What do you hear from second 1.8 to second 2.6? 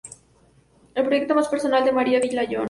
de María Villalón.